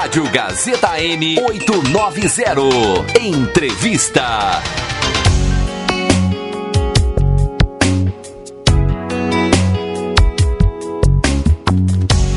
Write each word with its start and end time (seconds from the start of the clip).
Rádio 0.00 0.30
Gazeta 0.30 0.96
M 1.00 1.40
890. 1.40 3.04
Entrevista. 3.20 4.87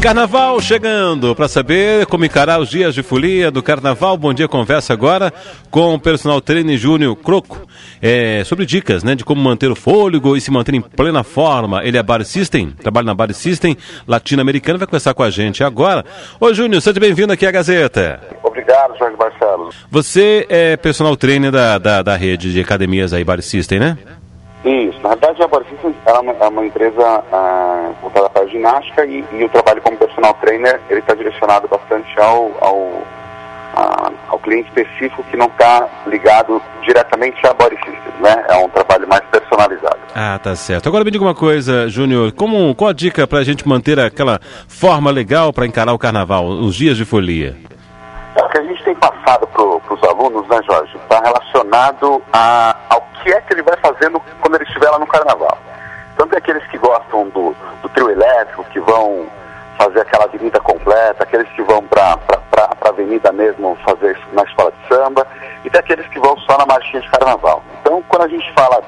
Carnaval 0.02 0.60
chegando 0.60 1.36
para 1.36 1.48
saber 1.48 2.08
como 2.08 2.26
encarar 2.26 2.60
os 2.60 2.70
dias 2.70 2.96
de 2.96 3.04
folia 3.04 3.52
do 3.52 3.62
Carnaval. 3.62 4.18
Bom 4.18 4.34
dia, 4.34 4.48
conversa 4.48 4.94
agora 4.94 5.32
com 5.70 5.94
o 5.94 6.00
personal 6.00 6.42
trainer 6.42 6.76
Júnior 6.76 7.16
Croco 7.16 7.68
é, 8.02 8.44
sobre 8.44 8.66
dicas 8.66 9.04
né, 9.04 9.14
de 9.14 9.24
como 9.24 9.40
manter 9.40 9.70
o 9.70 9.76
fôlego 9.76 10.36
e 10.36 10.42
se 10.42 10.50
manter 10.50 10.74
em 10.74 10.82
plena 10.82 11.24
forma. 11.24 11.86
Ele 11.86 12.00
é 12.00 12.04
Bar 12.04 12.26
System, 12.26 12.72
trabalha 12.72 13.06
na 13.06 13.14
Bar 13.14 13.32
System 13.32 13.78
latino-americana, 14.08 14.80
vai 14.80 14.88
conversar 14.88 15.14
com 15.14 15.22
a 15.22 15.30
gente 15.30 15.64
agora. 15.64 16.04
Ô 16.40 16.52
Júnior, 16.52 16.82
seja 16.82 17.00
bem-vindo 17.00 17.32
aqui 17.32 17.46
à 17.46 17.52
Gazeta. 17.52 18.20
Obrigado, 18.44 18.98
Jorge 18.98 19.16
Barcelos. 19.16 19.76
Você 19.92 20.48
é 20.50 20.78
personal 20.78 21.16
trainer 21.16 21.52
da, 21.52 21.78
da, 21.78 22.02
da 22.02 22.16
rede 22.16 22.52
de 22.52 22.60
academias 22.60 23.14
aí, 23.14 23.24
Bar 23.24 23.40
System, 23.44 23.80
né? 23.80 23.98
Isso, 24.64 25.00
na 25.02 25.10
verdade 25.10 25.42
a 25.42 25.48
Borsista 25.48 25.92
é 26.06 26.14
uma, 26.14 26.34
é 26.34 26.48
uma 26.48 26.66
empresa 26.66 27.24
ah, 27.32 27.92
voltada 28.00 28.30
para 28.30 28.44
a 28.44 28.48
ginástica 28.48 29.06
e, 29.06 29.26
e, 29.32 29.44
o 29.44 29.50
trabalho 29.50 29.82
como 29.82 29.98
personal 29.98 30.36
trainer 30.36 30.80
ele 30.88 31.00
está 31.00 31.16
direcionado 31.16 31.68
bastante 31.68 32.08
ao, 32.20 32.52
ao, 32.62 33.02
a, 33.74 34.12
ao 34.30 34.40
cliente 34.40 34.70
específico 34.70 35.24
que 35.24 35.36
não 35.36 35.48
está 35.48 35.88
ligado 36.06 36.62
diretamente 36.84 37.46
à 37.48 37.54
Body 37.54 37.76
System, 37.78 38.14
né? 38.20 38.46
É 38.50 38.56
um 38.58 38.70
trabalho 38.70 39.08
mais 39.08 39.24
personalizado. 39.32 39.98
Ah, 40.14 40.40
tá 40.42 40.56
certo. 40.56 40.88
Agora 40.88 41.04
me 41.04 41.12
diga 41.12 41.24
uma 41.24 41.36
coisa, 41.36 41.90
Júnior, 41.90 42.32
como, 42.32 42.76
qual 42.76 42.92
a 42.92 42.94
dica 42.94 43.26
para 43.26 43.40
a 43.40 43.44
gente 43.44 43.68
manter 43.68 44.00
aquela 44.00 44.40
forma 44.68 45.10
legal 45.10 45.52
para 45.52 45.66
encarar 45.66 45.94
o 45.94 46.00
carnaval, 46.00 46.46
os 46.46 46.76
dias 46.76 46.98
de 46.98 47.06
folia? 47.06 47.56
É, 48.36 48.44
o 48.44 48.50
que 48.50 48.58
a 48.60 48.64
gente 48.64 48.84
tem 48.84 48.96
passado 48.96 49.48
para 49.48 49.64
os 49.64 50.04
alunos, 50.04 50.48
né, 50.48 50.60
Jorge, 50.70 50.96
está 50.98 51.20
relacionado 51.20 52.22
a, 52.32 52.71
que 53.22 53.32
é 53.32 53.42
que 53.42 53.54
ele 53.54 53.62
vai 53.62 53.78
fazendo 53.78 54.22
quando 54.40 54.56
ele 54.56 54.64
estiver 54.64 54.90
lá 54.90 55.00
no 55.00 55.08
carnaval. 55.08 55.58
Tanto 56.18 56.36
é 56.36 56.38
aqueles 56.38 56.66
que 56.68 56.78
gostam 56.78 57.30
do, 57.30 57.56
do 57.82 57.90
trio 57.90 58.10
elétrico, 58.10 58.64
que 58.66 58.80
vão 58.80 59.28
fazer 59.78 60.02
aquela 60.02 60.26
avenida 60.26 60.60
completa, 60.60 61.24
aqueles 61.24 61.48
que 61.50 61.62
vão 61.64 61.84
para 61.84 62.20
a 62.82 62.90
avenida 62.90 63.32
mesmo 63.32 63.78
fazer 63.84 64.18
na 64.34 64.44
escola 64.44 64.72
de 64.72 64.96
samba, 64.96 65.26
e 65.64 65.70
tem 65.70 65.80
aqueles 65.80 66.06
que 66.08 66.20
vão 66.20 66.38
só 66.40 66.58
na 66.58 66.66
marchinha 66.66 67.02
de 67.02 67.10
carnaval. 67.10 67.64
Então, 67.82 68.04
quando 68.08 68.24
a 68.24 68.28
gente 68.28 68.52
fala 68.54 68.84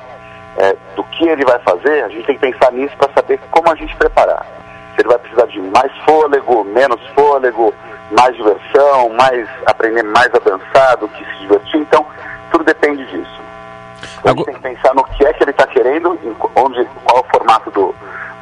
é, 0.58 0.76
do 0.96 1.04
que 1.06 1.28
ele 1.28 1.46
vai 1.46 1.60
fazer, 1.60 2.04
a 2.04 2.10
gente 2.10 2.26
tem 2.26 2.38
que 2.38 2.52
pensar 2.52 2.72
nisso 2.72 2.96
para 2.98 3.12
saber 3.14 3.40
como 3.50 3.72
a 3.72 3.76
gente 3.76 3.96
preparar. 3.96 4.46
Se 4.94 5.02
ele 5.02 5.10
vai 5.10 5.18
precisar 5.18 5.48
de 5.48 5.60
mais 5.60 5.92
fôlego, 6.06 6.64
menos 6.64 7.02
fôlego, 7.16 7.74
mais 8.12 8.36
diversão, 8.36 9.10
mais 9.10 9.50
aprender 9.66 10.04
mais 10.04 10.34
a 10.36 10.40
dançar 10.40 10.98
do 10.98 11.08
que 11.08 11.26
se 11.26 11.40
divertir. 11.40 11.80
Então, 11.80 12.06
tudo 12.52 12.64
depende 12.64 13.04
disso. 13.08 13.43
A 14.24 14.30
gente 14.30 14.46
tem 14.46 14.54
que 14.56 14.62
pensar 14.62 14.94
no 14.94 15.04
que 15.04 15.26
é 15.26 15.34
que 15.34 15.44
ele 15.44 15.52
está 15.52 15.68
querendo, 15.68 16.18
onde, 16.56 16.86
qual 17.04 17.22
o 17.22 17.28
formato 17.30 17.70
do, 17.72 17.94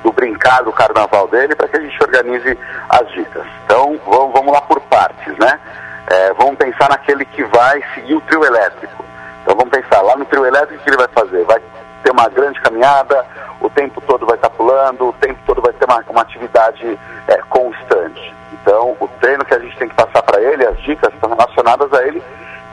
do 0.03 0.11
brincar 0.11 0.63
do 0.63 0.71
carnaval 0.71 1.27
dele, 1.27 1.55
para 1.55 1.67
que 1.67 1.77
a 1.77 1.81
gente 1.81 2.03
organize 2.03 2.57
as 2.89 3.07
dicas. 3.11 3.45
Então, 3.65 3.99
vamos, 4.05 4.31
vamos 4.33 4.53
lá 4.53 4.61
por 4.61 4.79
partes, 4.81 5.35
né? 5.37 5.59
É, 6.07 6.33
vamos 6.33 6.55
pensar 6.55 6.89
naquele 6.89 7.25
que 7.25 7.43
vai 7.45 7.81
seguir 7.95 8.13
o 8.13 8.21
trio 8.21 8.45
elétrico. 8.45 9.03
Então, 9.41 9.55
vamos 9.55 9.71
pensar 9.71 10.01
lá 10.01 10.15
no 10.15 10.25
trio 10.25 10.45
elétrico, 10.45 10.75
o 10.75 10.83
que 10.83 10.89
ele 10.89 10.97
vai 10.97 11.07
fazer? 11.07 11.43
Vai 11.45 11.61
ter 12.03 12.11
uma 12.11 12.29
grande 12.29 12.59
caminhada, 12.61 13.25
o 13.59 13.69
tempo 13.69 14.01
todo 14.01 14.25
vai 14.25 14.35
estar 14.35 14.49
tá 14.49 14.55
pulando, 14.55 15.09
o 15.09 15.13
tempo 15.13 15.39
todo 15.47 15.61
vai 15.61 15.73
ter 15.73 15.85
uma, 15.85 16.03
uma 16.09 16.21
atividade 16.21 16.99
é, 17.27 17.37
constante. 17.49 18.35
Então, 18.53 18.95
o 18.99 19.07
treino 19.19 19.43
que 19.43 19.53
a 19.55 19.59
gente 19.59 19.75
tem 19.77 19.87
que 19.87 19.95
passar 19.95 20.21
para 20.21 20.39
ele, 20.41 20.65
as 20.65 20.77
dicas 20.81 21.11
estão 21.13 21.29
relacionadas 21.29 21.91
a 21.93 22.05
ele 22.05 22.21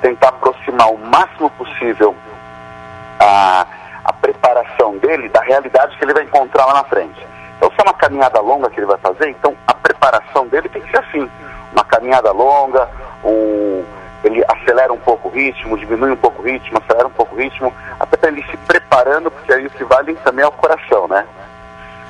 tentar 0.03 0.29
aproximar 0.29 0.93
o 0.93 0.99
máximo 0.99 1.51
possível 1.51 2.15
a, 3.19 3.67
a 4.05 4.13
preparação 4.13 4.97
dele 4.99 5.29
da 5.29 5.41
realidade 5.41 5.97
que 5.97 6.05
ele 6.05 6.15
vai 6.15 6.25
encontrar 6.25 6.67
lá 6.67 6.75
na 6.75 6.85
frente. 6.85 7.27
Então, 7.57 7.71
se 7.71 7.81
é 7.81 7.83
uma 7.83 7.95
caminhada 7.95 8.41
longa 8.41 8.71
que 8.71 8.79
ele 8.79 8.87
vai 8.87 8.99
fazer, 8.99 9.31
então 9.31 9.55
a 9.67 9.75
preparação 9.75 10.47
dele 10.47 10.69
tem 10.69 10.81
que 10.83 10.91
ser 10.91 10.99
assim: 10.99 11.29
uma 11.73 11.85
caminhada 11.85 12.31
longa, 12.33 12.89
um, 13.25 13.85
ele 14.23 14.45
acelera 14.49 14.93
um 14.93 14.99
pouco 14.99 15.29
o 15.29 15.33
ritmo, 15.33 15.77
diminui 15.77 16.13
um 16.13 16.17
pouco 16.17 16.43
o 16.43 16.45
ritmo, 16.45 16.79
acelera 16.79 17.09
um 17.09 17.13
pouco 17.13 17.35
o 17.35 17.39
ritmo, 17.39 17.73
até 17.99 18.17
para 18.17 18.31
ele 18.31 18.45
se 18.45 18.57
preparando, 18.59 19.31
porque 19.31 19.53
aí 19.53 19.67
o 19.67 19.71
que 19.71 19.85
vale 19.85 20.15
também 20.17 20.45
é 20.45 20.49
o 20.49 20.53
coração, 20.53 21.09
né? 21.09 21.27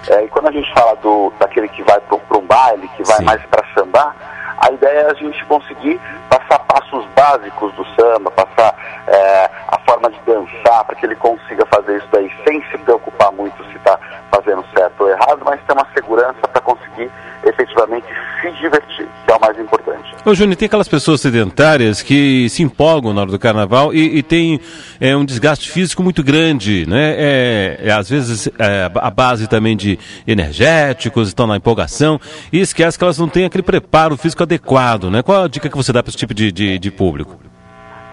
É, 0.09 0.25
e 0.25 0.29
quando 0.29 0.49
a 0.49 0.53
gente 0.53 0.73
fala 0.73 0.97
do, 0.97 1.33
daquele 1.39 1.69
que 1.69 1.83
vai 1.83 2.01
para 2.01 2.39
um 2.39 2.47
baile, 2.47 2.89
que 2.97 3.03
vai 3.05 3.17
Sim. 3.17 3.25
mais 3.25 3.43
para 3.47 3.65
sambar, 3.75 4.15
a 4.59 4.71
ideia 4.73 5.01
é 5.01 5.11
a 5.11 5.15
gente 5.15 5.45
conseguir 5.45 6.01
passar 6.29 6.59
passos 6.61 7.05
básicos 7.15 7.73
do 7.75 7.85
samba, 7.95 8.31
passar 8.31 8.75
é, 9.07 9.51
forma 9.99 10.11
de 10.11 10.19
dançar, 10.25 10.85
para 10.85 10.95
que 10.95 11.05
ele 11.05 11.17
consiga 11.17 11.67
fazer 11.67 11.97
isso 11.97 12.07
daí 12.13 12.31
sem 12.47 12.63
se 12.71 12.79
preocupar 12.79 13.33
muito 13.33 13.57
se 13.65 13.77
está 13.77 13.99
fazendo 14.31 14.65
certo 14.75 15.01
ou 15.01 15.11
errado, 15.11 15.41
mas 15.45 15.61
ter 15.67 15.73
uma 15.73 15.87
segurança 15.93 16.41
para 16.41 16.61
conseguir 16.61 17.11
efetivamente 17.45 18.07
se 18.41 18.51
divertir, 18.53 19.09
que 19.25 19.33
é 19.33 19.37
o 19.37 19.41
mais 19.41 19.59
importante. 19.59 20.15
Ô 20.25 20.35
Júnior, 20.35 20.57
tem 20.57 20.67
aquelas 20.67 20.89
pessoas 20.89 21.21
sedentárias 21.21 22.03
que 22.03 22.49
se 22.49 22.63
empolgam 22.63 23.13
na 23.13 23.23
hora 23.23 23.31
do 23.31 23.39
carnaval 23.39 23.93
e, 23.93 24.19
e 24.19 24.23
tem 24.23 24.61
é, 25.01 25.17
um 25.17 25.25
desgaste 25.25 25.71
físico 25.71 26.03
muito 26.03 26.23
grande, 26.23 26.87
né? 26.87 27.15
É, 27.17 27.81
é 27.85 27.93
às 27.93 28.09
vezes 28.09 28.49
é, 28.59 28.91
a 28.95 29.11
base 29.11 29.49
também 29.49 29.77
de 29.77 29.99
energéticos, 30.27 31.29
estão 31.29 31.47
na 31.47 31.57
empolgação 31.57 32.21
e 32.53 32.61
esquece 32.61 32.99
que 32.99 33.05
elas 33.05 33.19
não 33.19 33.29
têm 33.29 33.47
aquele 33.47 33.63
preparo 33.63 34.17
físico 34.17 34.43
adequado, 34.43 35.11
né? 35.11 35.23
Qual 35.23 35.45
a 35.45 35.49
dica 35.49 35.69
que 35.69 35.77
você 35.77 35.93
dá 35.93 36.03
para 36.03 36.11
esse 36.11 36.19
tipo 36.19 36.35
de, 36.35 36.53
de, 36.53 36.79
de 36.79 36.91
público? 36.91 37.48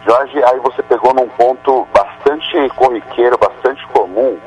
Jorge, 0.06 0.44
aí 0.44 0.60
você 0.60 0.84
pegou 0.84 1.16
num 1.16 1.28
ponto 1.30 1.88
bastante 1.92 2.70
corriqueiro, 2.76 3.40
bastante 3.40 3.86
comum, 3.88 4.38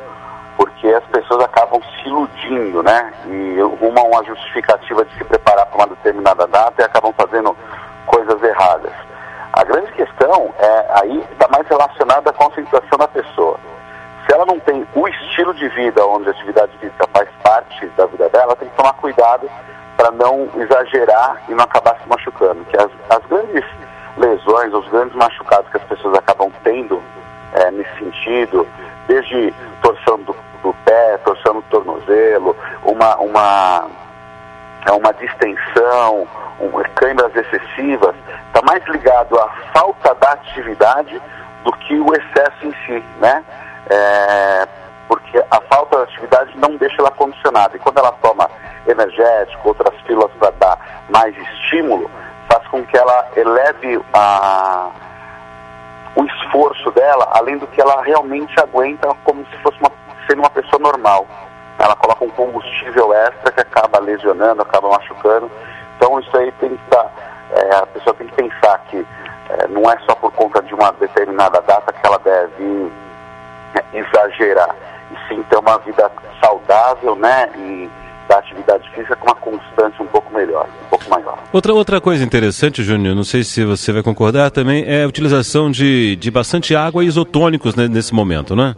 porque 0.56 0.86
as 0.86 1.02
pessoas 1.06 1.44
acabam 1.44 1.82
se 1.82 2.08
iludindo, 2.08 2.80
né? 2.80 3.12
E 3.26 3.60
uma 3.80 4.02
uma 4.02 4.24
justificativa 4.24 5.04
de 5.04 5.18
se 5.18 5.24
preparar 5.24 5.66
para 5.66 5.76
uma 5.76 5.86
determinada 5.88 6.47
data 6.47 6.80
e 6.80 6.84
acabam 6.84 7.12
fazendo 7.12 7.56
coisas 8.06 8.41
erradas. 8.41 8.92
A 9.52 9.64
grande 9.64 9.91
questão 9.92 10.54
é 10.60 10.86
aí 11.02 11.26
está 11.32 11.48
mais 11.48 11.66
relacionada 11.66 12.30
a 12.30 12.34
concentração 12.34 12.97
da 12.97 13.08
pessoa. 13.08 13.58
Se 14.24 14.32
ela 14.32 14.47
não 14.47 14.60
tem 14.60 14.86
o 14.94 15.08
estilo 15.08 15.52
de 15.54 15.68
vida 15.70 16.06
onde 16.06 16.28
a 16.28 16.30
atividade 16.30 16.70
física 16.78 17.04
faz 17.12 17.28
parte 17.42 17.84
da 17.97 18.06
vida 18.06 18.28
dela, 18.28 18.54
tem 18.54 18.68
que 18.68 18.76
tomar 18.76 18.92
cuidado 18.92 19.50
para 19.97 20.12
não 20.12 20.48
exagerar 20.54 21.42
e 21.48 21.52
não 21.52 21.64
acabar 21.64 21.98
se 22.00 22.08
machucando. 22.08 22.64
Que 22.66 22.76
as, 22.76 22.91
as 23.10 23.26
grandes 23.26 23.64
lesões, 24.18 24.72
os 24.74 24.88
grandes 24.88 25.14
machucados 25.16 25.70
que 25.70 25.76
as 25.76 25.84
pessoas 25.84 26.14
acabam 26.14 26.50
tendo 26.62 27.02
é, 27.52 27.70
nesse 27.70 27.98
sentido, 27.98 28.66
desde 29.06 29.52
torção 29.80 30.18
do 30.20 30.34
do 30.62 30.74
pé, 30.84 31.18
torção 31.18 31.54
no 31.54 31.62
tornozelo, 31.62 32.56
uma, 32.82 33.16
uma, 33.16 33.88
é 34.86 34.92
uma 34.92 35.12
distensão, 35.14 36.26
um, 36.60 36.70
câimbras 36.94 37.34
excessivas, 37.34 38.14
está 38.46 38.62
mais 38.62 38.84
ligado 38.86 39.38
à 39.38 39.48
falta 39.72 40.14
da 40.14 40.32
atividade 40.32 41.20
do 41.64 41.72
que 41.72 41.98
o 41.98 42.14
excesso 42.14 42.66
em 42.66 42.72
si, 42.84 43.04
né? 43.20 43.44
É, 43.90 44.68
porque 45.06 45.42
a 45.50 45.60
falta 45.62 45.96
de 45.98 46.02
atividade 46.02 46.58
não 46.58 46.76
deixa 46.76 46.96
ela 47.00 47.10
condicionada. 47.10 47.76
E 47.76 47.80
quando 47.80 47.98
ela 47.98 48.12
toma 48.20 48.50
energético, 48.86 49.68
outras 49.68 49.94
pílulas 50.02 50.30
para 50.38 50.50
dar 50.52 51.04
mais 51.08 51.34
estímulo, 51.36 52.10
com 52.70 52.84
que 52.84 52.96
ela 52.96 53.28
eleve 53.36 54.00
a, 54.12 54.90
o 56.16 56.24
esforço 56.24 56.90
dela, 56.92 57.28
além 57.32 57.58
do 57.58 57.66
que 57.66 57.80
ela 57.80 58.02
realmente 58.02 58.58
aguenta, 58.60 59.14
como 59.24 59.44
se 59.46 59.56
fosse 59.58 59.78
uma 59.80 59.90
sendo 60.28 60.40
uma 60.40 60.50
pessoa 60.50 60.78
normal. 60.78 61.26
Ela 61.78 61.96
coloca 61.96 62.24
um 62.24 62.30
combustível 62.30 63.12
extra 63.14 63.50
que 63.50 63.60
acaba 63.60 63.98
lesionando, 63.98 64.62
acaba 64.62 64.88
machucando. 64.88 65.50
Então 65.96 66.20
isso 66.20 66.36
aí 66.36 66.52
tem 66.52 66.76
que 66.76 66.84
estar, 66.84 67.10
é, 67.52 67.76
a 67.76 67.86
pessoa 67.86 68.15
tem 68.15 68.26
que 68.26 68.34
pensar 68.34 68.78
que 68.91 69.06
é, 69.48 69.68
não 69.68 69.91
é 69.91 69.98
só 70.00 70.14
por 70.14 70.32
conta 70.32 70.62
de 70.62 70.74
uma 70.74 70.92
determinada 70.92 71.60
data 71.62 71.92
que 71.92 72.06
ela 72.06 72.18
deve 72.18 72.92
é, 73.74 73.98
exagerar, 73.98 74.74
e 75.10 75.28
sim 75.28 75.42
ter 75.44 75.56
uma 75.56 75.78
vida 75.78 76.10
saudável, 76.41 77.16
né? 77.16 77.50
E 77.56 77.91
da 78.28 78.39
atividade 78.39 78.89
física 78.91 79.16
com 79.16 79.27
uma 79.27 79.34
constância 79.34 80.03
um 80.03 80.07
pouco 80.07 80.33
melhor, 80.33 80.66
um 80.86 80.89
pouco 80.91 81.09
maior. 81.10 81.39
Outra, 81.53 81.72
outra 81.72 82.01
coisa 82.01 82.22
interessante, 82.22 82.83
Júnior, 82.83 83.16
não 83.16 83.25
sei 83.25 83.42
se 83.42 83.65
você 83.65 83.92
vai 83.92 84.03
concordar 84.03 84.51
também, 84.51 84.84
é 84.86 85.04
a 85.04 85.09
utilização 85.09 85.71
de, 85.71 86.15
de 86.16 86.30
bastante 86.30 86.77
água 86.77 87.03
e 87.03 87.07
isotônicos 87.07 87.75
né, 87.75 87.89
nesse 87.89 88.15
momento, 88.15 88.54
né? 88.54 88.77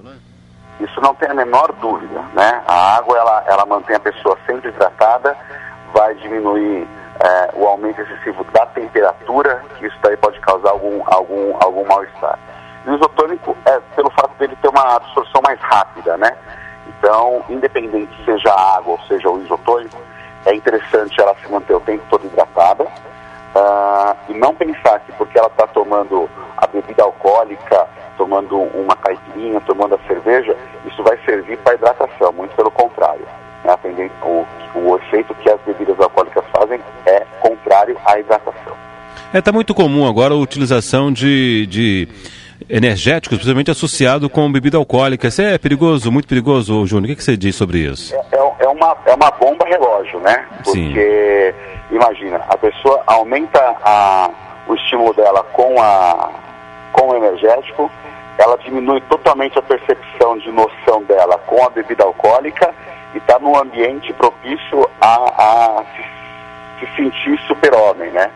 Isso 0.80 1.00
não 1.02 1.14
tem 1.14 1.28
a 1.28 1.34
menor 1.34 1.72
dúvida, 1.80 2.20
né? 2.32 2.62
A 2.66 2.96
água, 2.96 3.18
ela, 3.18 3.44
ela 3.48 3.66
mantém 3.66 3.96
a 3.96 4.00
pessoa 4.00 4.38
sempre 4.46 4.70
hidratada, 4.70 5.36
vai 5.92 6.14
diminuir 6.14 6.86
é, 7.20 7.50
o 7.54 7.66
aumento 7.66 8.00
excessivo 8.00 8.44
da 8.52 8.64
temperatura, 8.66 9.62
que 9.78 9.86
isso 9.86 9.96
daí 10.02 10.16
pode 10.16 10.38
causar 10.40 10.70
algum, 10.70 11.02
algum, 11.06 11.54
algum 11.60 11.86
mal-estar. 11.86 12.38
E 12.86 12.90
o 12.90 12.94
isotônico 12.94 13.54
é 13.66 13.78
pelo 13.94 14.10
fato 14.12 14.32
dele 14.38 14.56
ter 14.62 14.68
uma 14.68 14.96
absorção 14.96 15.42
mais 15.44 15.60
rápida, 15.60 16.16
né? 16.16 16.34
Então, 17.10 17.42
independente 17.50 18.12
seja 18.24 18.50
a 18.52 18.76
água 18.76 18.92
ou 18.92 19.00
seja 19.08 19.28
o 19.28 19.42
isotônico, 19.42 20.00
é 20.46 20.54
interessante 20.54 21.20
ela 21.20 21.34
se 21.42 21.50
manter 21.50 21.74
o 21.74 21.80
tempo 21.80 22.04
todo 22.08 22.24
hidratada. 22.24 22.84
Uh, 22.84 24.38
não 24.38 24.54
pensar 24.54 25.00
que 25.00 25.10
porque 25.14 25.36
ela 25.36 25.48
está 25.48 25.66
tomando 25.66 26.30
a 26.56 26.68
bebida 26.68 27.02
alcoólica, 27.02 27.88
tomando 28.16 28.58
uma 28.58 28.94
caipirinha, 28.94 29.60
tomando 29.62 29.96
a 29.96 29.98
cerveja, 30.06 30.56
isso 30.86 31.02
vai 31.02 31.18
servir 31.24 31.58
para 31.58 31.74
hidratação, 31.74 32.32
muito 32.32 32.54
pelo 32.54 32.70
contrário. 32.70 33.26
Né? 33.64 33.76
O, 34.22 34.46
o 34.78 34.96
efeito 34.98 35.34
que 35.34 35.50
as 35.50 35.60
bebidas 35.62 35.98
alcoólicas 35.98 36.44
fazem 36.56 36.80
é 37.06 37.26
contrário 37.40 37.98
à 38.06 38.20
hidratação. 38.20 38.76
É, 39.34 39.38
está 39.40 39.50
muito 39.50 39.74
comum 39.74 40.08
agora 40.08 40.32
a 40.32 40.36
utilização 40.36 41.12
de, 41.12 41.66
de 41.66 42.08
energéticos, 42.70 43.38
principalmente 43.38 43.70
associado 43.70 44.30
com 44.30 44.50
bebida 44.50 44.78
alcoólica. 44.78 45.26
Isso 45.26 45.42
é 45.42 45.58
perigoso, 45.58 46.10
muito 46.12 46.28
perigoso, 46.28 46.86
Júnior? 46.86 47.04
O 47.04 47.08
que, 47.08 47.16
que 47.16 47.24
você 47.24 47.36
diz 47.36 47.56
sobre 47.56 47.78
isso? 47.78 48.14
É, 48.14 48.18
é, 48.18 48.64
é, 48.64 48.68
uma, 48.68 48.96
é 49.04 49.14
uma 49.14 49.30
bomba 49.32 49.66
relógio, 49.66 50.20
né? 50.20 50.46
Porque, 50.64 51.54
Sim. 51.90 51.96
imagina, 51.96 52.44
a 52.48 52.56
pessoa 52.56 53.02
aumenta 53.06 53.58
a, 53.82 54.30
o 54.68 54.74
estímulo 54.74 55.12
dela 55.14 55.42
com, 55.52 55.82
a, 55.82 56.30
com 56.92 57.08
o 57.08 57.16
energético, 57.16 57.90
ela 58.38 58.56
diminui 58.58 59.00
totalmente 59.02 59.58
a 59.58 59.62
percepção 59.62 60.38
de 60.38 60.50
noção 60.52 61.02
dela 61.02 61.36
com 61.46 61.66
a 61.66 61.70
bebida 61.70 62.04
alcoólica 62.04 62.72
e 63.14 63.18
está 63.18 63.38
num 63.40 63.58
ambiente 63.58 64.12
propício 64.12 64.88
a, 65.00 65.14
a 65.16 65.84
se, 65.84 66.86
se 66.86 66.96
sentir 66.96 67.38
super-homem, 67.48 68.10
né? 68.12 68.30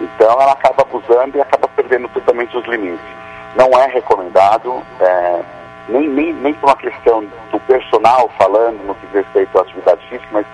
Então 0.00 0.30
ela 0.32 0.52
acaba 0.52 0.82
abusando 0.82 1.38
e 1.38 1.40
acaba 1.40 1.68
perdendo 1.68 2.08
totalmente 2.08 2.56
os 2.56 2.66
limites 2.66 3.18
não 3.56 3.68
é 3.78 3.86
recomendado, 3.86 4.82
é, 5.00 5.42
nem, 5.88 6.08
nem, 6.08 6.32
nem 6.34 6.54
por 6.54 6.68
uma 6.68 6.76
questão 6.76 7.24
do 7.50 7.60
personal 7.60 8.30
falando 8.36 8.82
no 8.84 8.94
que 8.94 9.06
diz 9.06 9.16
respeito 9.24 9.58
à 9.58 9.62
atividade 9.62 10.06
física, 10.08 10.28
mas 10.32 10.46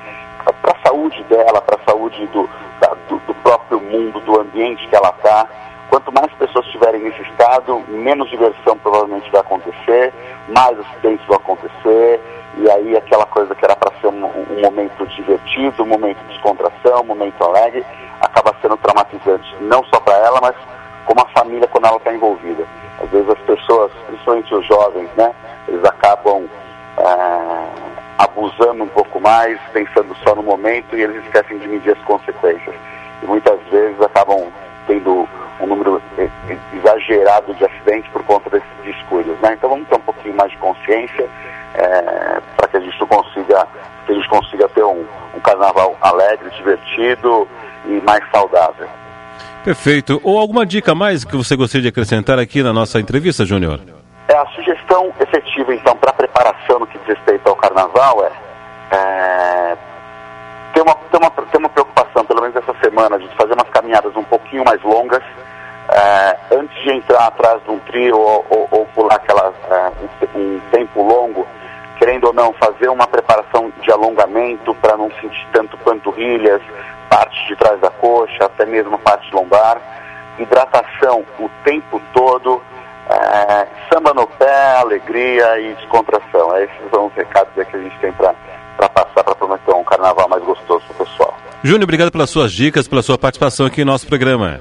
para 0.61 0.73
a 0.73 0.89
saúde 0.89 1.23
dela, 1.25 1.61
para 1.63 1.77
a 1.77 1.91
saúde 1.91 2.27
do, 2.27 2.49
da, 2.81 2.95
do, 3.09 3.19
do, 3.27 3.35
próprio 3.37 3.81
mundo, 3.81 4.21
do 4.21 4.41
ambiente 4.41 4.87
que 4.89 4.95
ela 4.95 5.11
está. 5.17 5.49
Quanto 5.89 6.13
mais 6.13 6.33
pessoas 6.35 6.67
estiverem 6.67 7.03
nesse 7.03 7.23
estado, 7.23 7.83
menos 7.89 8.29
diversão 8.29 8.77
provavelmente 8.79 9.31
vai 9.31 9.41
acontecer, 9.41 10.13
mais 10.49 10.79
acidentes 10.79 11.25
vão 11.27 11.37
acontecer, 11.37 12.21
e 12.57 12.71
aí 12.71 12.97
aquela 12.97 13.27
coisa 13.27 13.55
que 13.55 13.65
era 13.65 13.77
para 13.77 13.93
ser 14.01 14.09
um, 14.09 14.25
um, 14.25 14.61
momento 14.61 15.07
divertido, 15.07 15.83
um 15.83 15.87
momento 15.87 16.19
de 16.19 16.35
descontração, 16.35 17.03
um 17.03 17.07
momento 17.07 17.43
alegre, 17.43 17.85
acaba 18.21 18.55
sendo 18.61 18.77
traumatizante, 18.77 19.57
não 19.61 19.85
só 19.85 20.01
para 20.01 20.17
ela, 20.19 20.41
mas 20.41 20.55
como 21.15 21.27
a 21.27 21.29
família 21.29 21.69
quando 21.69 21.87
ela 21.87 21.97
está 21.97 22.13
envolvida. 22.13 22.67
Às 23.01 23.09
vezes 23.11 23.29
as 23.31 23.39
pessoas, 23.41 23.93
principalmente 24.07 24.55
os 24.55 24.67
jovens, 24.67 25.09
né, 25.17 25.33
eles 25.69 25.85
acabam 25.85 26.49
é, 26.99 27.69
abusando 28.19 28.83
um 28.83 28.89
pouco 28.89 29.21
mais, 29.21 29.61
pensando 29.73 30.15
só 30.25 30.35
no 30.35 30.43
momento 30.43 30.97
e 30.97 31.03
eles 31.03 31.25
esquecem 31.25 31.59
de 31.59 31.69
medir 31.69 31.93
as 31.93 32.03
consequências. 32.05 32.75
E 33.23 33.27
muitas 33.27 33.61
vezes 33.71 34.01
acabam 34.01 34.49
tendo 34.89 35.29
um 35.61 35.67
número 35.67 36.03
exagerado 36.75 37.55
de 37.55 37.65
acidentes 37.65 38.11
por 38.11 38.25
conta 38.25 38.51
desses 38.51 38.69
descuidos. 38.83 39.39
Né? 39.41 39.55
Então 39.55 39.71
vamos 39.71 39.89
ter 39.89 39.95
um 39.95 40.01
pouquinho 40.01 40.35
mais 40.35 40.51
de 40.51 40.59
consciência 40.59 41.29
é, 41.75 42.41
para 42.57 42.69
que 42.69 42.77
a 42.77 42.81
gente 42.81 42.99
consiga, 42.99 43.69
que 44.05 44.13
a 44.13 44.15
gente 44.15 44.29
consiga 44.29 44.69
ter 44.69 44.83
um, 44.83 45.07
um 45.35 45.41
carnaval 45.41 45.97
alegre, 46.01 46.51
divertido 46.51 47.49
e 47.87 48.01
mais 48.05 48.23
saudável. 48.31 48.89
Perfeito. 49.65 50.21
Ou 50.23 50.39
alguma 50.39 50.67
dica 50.67 50.95
mais 50.95 51.25
que 51.25 51.37
você 51.37 51.57
gostaria 51.57 51.83
de 51.83 51.89
acrescentar 51.89 52.39
aqui 52.39 52.63
na 52.63 52.73
nossa 52.73 53.01
entrevista, 53.01 53.47
Júnior? 53.47 53.81
É, 54.29 54.37
a 54.37 54.47
sugestão 54.49 55.13
efetiva, 55.21 55.75
então, 55.75 55.97
para 55.97 56.11
a 56.11 56.15
preparação 56.15 56.79
no 56.81 56.87
que 56.87 56.99
diz 56.99 57.09
respeito 57.09 57.49
ao 57.49 57.57
carnaval 57.57 58.25
é, 58.25 58.97
é 58.97 59.77
ter, 60.75 60.83
uma, 60.83 60.95
ter, 60.95 61.17
uma, 61.17 61.31
ter 61.31 61.59
uma 61.59 61.69
preocupação, 61.69 62.25
pelo 62.25 62.43
menos 62.43 62.57
essa 62.57 62.75
semana, 62.83 63.19
de 63.19 63.29
fazer 63.37 63.55
umas 63.55 63.69
caminhadas 63.71 64.15
um 64.17 64.25
pouquinho 64.25 64.65
mais 64.65 64.83
longas, 64.83 65.23
é, 65.91 66.37
antes 66.53 66.83
de 66.83 66.91
entrar 66.91 67.27
atrás 67.27 67.63
de 67.65 67.71
um 67.71 67.79
trio 67.81 68.19
ou, 68.19 68.47
ou, 68.49 68.69
ou 68.71 68.87
pular 68.95 69.17
aquela, 69.17 69.53
é, 69.71 69.93
um, 70.37 70.41
um 70.41 70.61
tempo 70.71 71.03
longo, 71.03 71.47
querendo 71.99 72.25
ou 72.25 72.33
não, 72.33 72.53
fazer 72.55 72.89
uma 72.89 73.07
preparação 73.07 73.73
de 73.81 73.91
alongamento 73.91 74.75
para 74.77 74.97
não 74.97 75.11
sentir 75.21 75.47
tanto 75.53 75.77
panturrilhas, 75.79 76.61
parte 77.45 77.49
de 77.49 77.57
trás 77.57 77.81
da 77.81 77.91
coxa, 77.91 78.45
até 78.45 78.65
mesmo 78.65 78.99
parte 78.99 79.33
lombar, 79.35 79.81
hidratação 80.39 81.25
o 81.39 81.49
tempo 81.65 82.01
todo, 82.13 82.61
é, 83.09 83.67
samba 83.93 84.15
no 84.15 84.27
pé, 84.27 84.77
alegria 84.77 85.61
e 85.61 85.75
descontração. 85.75 86.57
Esses 86.59 86.91
são 86.91 87.07
os 87.07 87.13
recados 87.15 87.53
que 87.55 87.77
a 87.77 87.81
gente 87.81 87.99
tem 87.99 88.13
para 88.13 88.89
passar 88.89 89.23
para 89.23 89.35
prometer 89.35 89.75
um 89.75 89.85
carnaval 89.85 90.29
mais 90.29 90.43
gostoso 90.43 90.85
para 90.87 91.03
o 91.03 91.07
pessoal. 91.07 91.35
Júnior, 91.63 91.85
obrigado 91.85 92.11
pelas 92.11 92.31
suas 92.31 92.53
dicas, 92.53 92.89
pela 92.89 93.03
sua 93.03 93.19
participação 93.19 93.67
aqui 93.67 93.85
no 93.85 93.93
nosso 93.93 94.07
programa. 94.07 94.61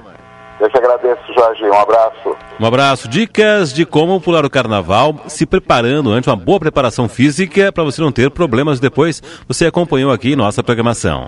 Eu 0.60 0.70
te 0.70 0.78
agradeço, 0.78 1.34
Jorge. 1.34 1.64
Um 1.66 1.78
abraço. 1.78 2.38
Um 2.58 2.66
abraço. 2.66 3.10
Dicas 3.10 3.74
de 3.74 3.86
como 3.86 4.22
pular 4.22 4.46
o 4.46 4.50
carnaval, 4.50 5.16
se 5.28 5.46
preparando 5.46 6.12
antes, 6.12 6.28
uma 6.28 6.38
boa 6.38 6.60
preparação 6.60 7.10
física 7.10 7.70
para 7.72 7.84
você 7.84 8.02
não 8.02 8.14
ter 8.14 8.32
problemas 8.32 8.80
depois. 8.80 9.22
Você 9.46 9.66
acompanhou 9.66 10.12
aqui 10.12 10.38
nossa 10.38 10.64
programação. 10.64 11.28